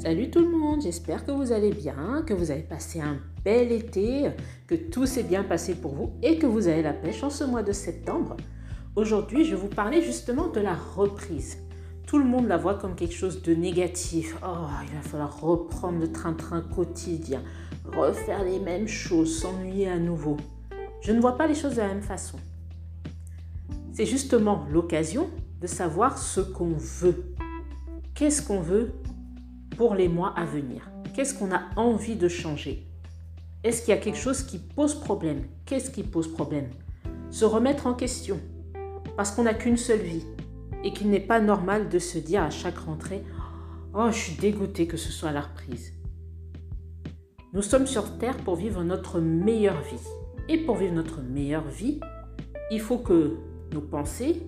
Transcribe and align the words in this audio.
Salut 0.00 0.30
tout 0.30 0.38
le 0.38 0.56
monde, 0.56 0.80
j'espère 0.80 1.26
que 1.26 1.32
vous 1.32 1.50
allez 1.50 1.72
bien, 1.72 2.22
que 2.24 2.32
vous 2.32 2.52
avez 2.52 2.62
passé 2.62 3.00
un 3.00 3.18
bel 3.44 3.72
été, 3.72 4.30
que 4.68 4.76
tout 4.76 5.06
s'est 5.06 5.24
bien 5.24 5.42
passé 5.42 5.74
pour 5.74 5.92
vous 5.92 6.12
et 6.22 6.38
que 6.38 6.46
vous 6.46 6.68
avez 6.68 6.82
la 6.82 6.92
pêche 6.92 7.24
en 7.24 7.30
ce 7.30 7.42
mois 7.42 7.64
de 7.64 7.72
septembre. 7.72 8.36
Aujourd'hui, 8.94 9.44
je 9.44 9.56
vais 9.56 9.60
vous 9.60 9.66
parler 9.66 10.00
justement 10.00 10.46
de 10.46 10.60
la 10.60 10.76
reprise. 10.76 11.58
Tout 12.06 12.18
le 12.18 12.24
monde 12.24 12.46
la 12.46 12.56
voit 12.56 12.76
comme 12.76 12.94
quelque 12.94 13.14
chose 13.14 13.42
de 13.42 13.54
négatif. 13.56 14.36
Oh, 14.46 14.68
il 14.84 14.94
va 14.94 15.02
falloir 15.02 15.40
reprendre 15.40 15.98
le 15.98 16.12
train-train 16.12 16.60
quotidien, 16.60 17.42
refaire 17.84 18.44
les 18.44 18.60
mêmes 18.60 18.86
choses, 18.86 19.40
s'ennuyer 19.40 19.88
à 19.88 19.98
nouveau. 19.98 20.36
Je 21.00 21.10
ne 21.10 21.20
vois 21.20 21.36
pas 21.36 21.48
les 21.48 21.56
choses 21.56 21.74
de 21.74 21.80
la 21.80 21.88
même 21.88 22.02
façon. 22.02 22.38
C'est 23.92 24.06
justement 24.06 24.64
l'occasion 24.70 25.28
de 25.60 25.66
savoir 25.66 26.18
ce 26.18 26.40
qu'on 26.40 26.74
veut. 26.76 27.34
Qu'est-ce 28.14 28.42
qu'on 28.42 28.60
veut 28.60 28.92
pour 29.78 29.94
les 29.94 30.08
mois 30.08 30.34
à 30.36 30.44
venir 30.44 30.90
Qu'est-ce 31.14 31.38
qu'on 31.38 31.52
a 31.52 31.62
envie 31.76 32.16
de 32.16 32.28
changer? 32.28 32.84
Est-ce 33.64 33.80
qu'il 33.80 33.94
y 33.94 33.96
a 33.96 34.00
quelque 34.00 34.18
chose 34.18 34.42
qui 34.42 34.58
pose 34.58 34.94
problème? 34.94 35.44
Qu'est-ce 35.66 35.90
qui 35.90 36.02
pose 36.02 36.32
problème? 36.32 36.68
Se 37.30 37.44
remettre 37.44 37.86
en 37.86 37.94
question. 37.94 38.38
Parce 39.16 39.30
qu'on 39.30 39.44
n'a 39.44 39.54
qu'une 39.54 39.76
seule 39.76 40.00
vie 40.00 40.24
et 40.84 40.92
qu'il 40.92 41.10
n'est 41.10 41.18
pas 41.18 41.40
normal 41.40 41.88
de 41.88 41.98
se 41.98 42.18
dire 42.18 42.42
à 42.42 42.50
chaque 42.50 42.78
rentrée 42.78 43.24
Oh, 43.94 44.08
je 44.10 44.16
suis 44.16 44.36
dégoûté 44.36 44.86
que 44.86 44.96
ce 44.96 45.10
soit 45.10 45.32
la 45.32 45.40
reprise. 45.40 45.92
Nous 47.52 47.62
sommes 47.62 47.86
sur 47.86 48.18
Terre 48.18 48.36
pour 48.36 48.56
vivre 48.56 48.84
notre 48.84 49.20
meilleure 49.20 49.80
vie. 49.82 50.06
Et 50.48 50.58
pour 50.58 50.76
vivre 50.76 50.94
notre 50.94 51.20
meilleure 51.20 51.66
vie, 51.66 52.00
il 52.70 52.80
faut 52.80 52.98
que 52.98 53.36
nos 53.72 53.80
pensées, 53.80 54.42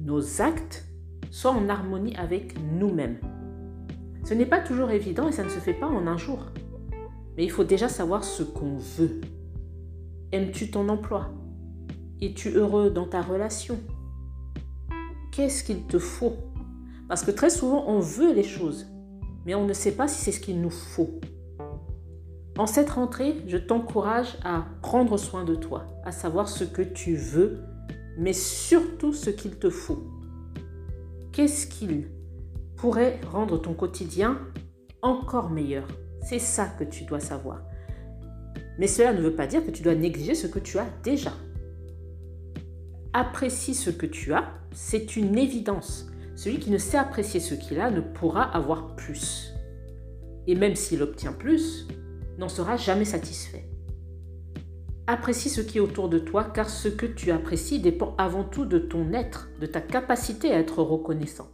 nos 0.00 0.40
actes 0.40 0.84
soient 1.30 1.52
en 1.52 1.68
harmonie 1.68 2.16
avec 2.16 2.54
nous-mêmes. 2.60 3.18
Ce 4.24 4.34
n'est 4.34 4.46
pas 4.46 4.60
toujours 4.60 4.90
évident 4.90 5.28
et 5.28 5.32
ça 5.32 5.44
ne 5.44 5.48
se 5.48 5.58
fait 5.58 5.74
pas 5.74 5.88
en 5.88 6.06
un 6.06 6.16
jour. 6.16 6.46
Mais 7.36 7.44
il 7.44 7.50
faut 7.50 7.64
déjà 7.64 7.88
savoir 7.88 8.24
ce 8.24 8.42
qu'on 8.42 8.76
veut. 8.76 9.20
Aimes-tu 10.30 10.70
ton 10.70 10.88
emploi? 10.88 11.30
Es-tu 12.20 12.50
heureux 12.50 12.90
dans 12.90 13.06
ta 13.06 13.20
relation? 13.20 13.78
Qu'est-ce 15.32 15.64
qu'il 15.64 15.86
te 15.86 15.98
faut? 15.98 16.36
Parce 17.08 17.24
que 17.24 17.30
très 17.30 17.50
souvent, 17.50 17.84
on 17.88 17.98
veut 17.98 18.32
les 18.32 18.44
choses, 18.44 18.86
mais 19.44 19.54
on 19.54 19.66
ne 19.66 19.72
sait 19.72 19.92
pas 19.92 20.08
si 20.08 20.22
c'est 20.22 20.32
ce 20.32 20.40
qu'il 20.40 20.60
nous 20.60 20.70
faut. 20.70 21.20
En 22.58 22.66
cette 22.66 22.90
rentrée, 22.90 23.36
je 23.46 23.56
t'encourage 23.56 24.38
à 24.44 24.66
prendre 24.82 25.16
soin 25.16 25.44
de 25.44 25.54
toi, 25.54 25.86
à 26.04 26.12
savoir 26.12 26.48
ce 26.48 26.64
que 26.64 26.82
tu 26.82 27.16
veux, 27.16 27.60
mais 28.18 28.34
surtout 28.34 29.12
ce 29.12 29.30
qu'il 29.30 29.56
te 29.56 29.70
faut. 29.70 30.06
Qu'est-ce 31.32 31.66
qu'il 31.66 32.08
pourrait 32.82 33.20
rendre 33.30 33.58
ton 33.58 33.74
quotidien 33.74 34.40
encore 35.02 35.50
meilleur. 35.50 35.86
C'est 36.20 36.40
ça 36.40 36.66
que 36.66 36.82
tu 36.82 37.04
dois 37.04 37.20
savoir. 37.20 37.62
Mais 38.76 38.88
cela 38.88 39.12
ne 39.12 39.22
veut 39.22 39.36
pas 39.36 39.46
dire 39.46 39.64
que 39.64 39.70
tu 39.70 39.84
dois 39.84 39.94
négliger 39.94 40.34
ce 40.34 40.48
que 40.48 40.58
tu 40.58 40.78
as 40.80 40.88
déjà. 41.04 41.32
Apprécie 43.12 43.76
ce 43.76 43.90
que 43.90 44.04
tu 44.04 44.34
as, 44.34 44.50
c'est 44.72 45.14
une 45.14 45.38
évidence. 45.38 46.10
Celui 46.34 46.58
qui 46.58 46.72
ne 46.72 46.78
sait 46.78 46.98
apprécier 46.98 47.38
ce 47.38 47.54
qu'il 47.54 47.78
a 47.78 47.88
ne 47.88 48.00
pourra 48.00 48.42
avoir 48.42 48.96
plus. 48.96 49.52
Et 50.48 50.56
même 50.56 50.74
s'il 50.74 51.02
obtient 51.02 51.32
plus, 51.32 51.86
n'en 52.36 52.48
sera 52.48 52.76
jamais 52.76 53.04
satisfait. 53.04 53.70
Apprécie 55.06 55.50
ce 55.50 55.60
qui 55.60 55.78
est 55.78 55.80
autour 55.80 56.08
de 56.08 56.18
toi 56.18 56.42
car 56.52 56.68
ce 56.68 56.88
que 56.88 57.06
tu 57.06 57.30
apprécies 57.30 57.78
dépend 57.78 58.16
avant 58.18 58.42
tout 58.42 58.64
de 58.64 58.80
ton 58.80 59.12
être, 59.12 59.50
de 59.60 59.66
ta 59.66 59.80
capacité 59.80 60.50
à 60.50 60.58
être 60.58 60.82
reconnaissant. 60.82 61.46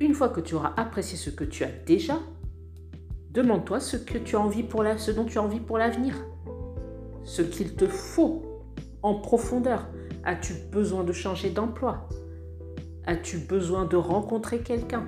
Une 0.00 0.14
fois 0.14 0.30
que 0.30 0.40
tu 0.40 0.54
auras 0.54 0.72
apprécié 0.78 1.18
ce 1.18 1.28
que 1.28 1.44
tu 1.44 1.62
as 1.62 1.70
déjà, 1.86 2.18
demande-toi 3.30 3.80
ce 3.80 3.98
que 3.98 4.16
tu 4.16 4.34
as 4.34 4.40
envie 4.40 4.64
dont 4.64 5.24
tu 5.26 5.38
as 5.38 5.42
envie 5.42 5.60
pour 5.60 5.76
l'avenir. 5.76 6.14
Ce 7.22 7.42
qu'il 7.42 7.74
te 7.74 7.86
faut 7.86 8.42
en 9.02 9.14
profondeur. 9.14 9.86
As-tu 10.24 10.54
besoin 10.72 11.04
de 11.04 11.12
changer 11.12 11.50
d'emploi? 11.50 12.08
As-tu 13.06 13.38
besoin 13.38 13.84
de 13.84 13.96
rencontrer 13.96 14.60
quelqu'un? 14.60 15.06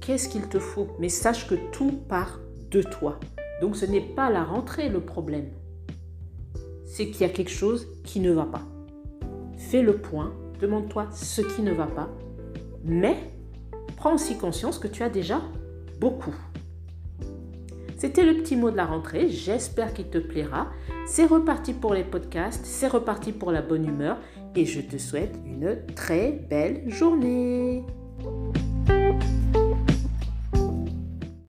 Qu'est-ce 0.00 0.28
qu'il 0.28 0.48
te 0.48 0.58
faut? 0.58 0.88
Mais 0.98 1.08
sache 1.08 1.48
que 1.48 1.54
tout 1.70 1.92
part 2.08 2.40
de 2.70 2.82
toi. 2.82 3.20
Donc 3.60 3.76
ce 3.76 3.86
n'est 3.86 4.14
pas 4.14 4.28
la 4.28 4.42
rentrée 4.42 4.88
le 4.88 5.00
problème. 5.00 5.50
C'est 6.84 7.10
qu'il 7.10 7.20
y 7.20 7.30
a 7.30 7.32
quelque 7.32 7.50
chose 7.50 7.86
qui 8.04 8.18
ne 8.18 8.32
va 8.32 8.44
pas. 8.44 8.62
Fais 9.56 9.82
le 9.82 9.98
point, 9.98 10.32
demande-toi 10.60 11.06
ce 11.12 11.42
qui 11.42 11.62
ne 11.62 11.72
va 11.72 11.86
pas, 11.86 12.08
mais 12.84 13.16
prends 13.98 14.14
aussi 14.14 14.38
conscience 14.38 14.78
que 14.78 14.88
tu 14.88 15.02
as 15.02 15.10
déjà 15.10 15.42
beaucoup. 16.00 16.34
C'était 17.96 18.24
le 18.24 18.34
petit 18.34 18.54
mot 18.54 18.70
de 18.70 18.76
la 18.76 18.86
rentrée, 18.86 19.28
j'espère 19.28 19.92
qu'il 19.92 20.08
te 20.08 20.18
plaira. 20.18 20.68
C'est 21.04 21.26
reparti 21.26 21.72
pour 21.72 21.94
les 21.94 22.04
podcasts, 22.04 22.64
c'est 22.64 22.86
reparti 22.86 23.32
pour 23.32 23.50
la 23.50 23.60
bonne 23.60 23.84
humeur 23.84 24.18
et 24.54 24.64
je 24.64 24.80
te 24.80 24.98
souhaite 24.98 25.34
une 25.44 25.84
très 25.96 26.30
belle 26.48 26.88
journée. 26.88 27.84